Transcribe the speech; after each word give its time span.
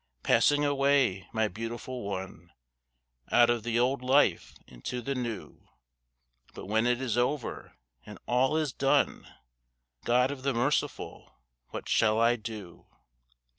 Passing 0.23 0.65
away, 0.65 1.27
my 1.31 1.47
beautiful 1.47 2.01
one, 2.03 2.51
Out 3.31 3.51
of 3.51 3.61
the 3.61 3.77
old 3.79 4.01
life 4.01 4.55
into 4.65 4.99
the 4.99 5.13
new. 5.13 5.67
But 6.55 6.65
when 6.65 6.87
it 6.87 6.99
is 6.99 7.19
over, 7.19 7.77
and 8.03 8.17
all 8.27 8.57
is 8.57 8.73
done, 8.73 9.27
God 10.03 10.31
of 10.31 10.41
the 10.41 10.55
Merciful, 10.55 11.31
what 11.67 11.87
shall 11.87 12.19
I 12.19 12.35
do? 12.35 12.87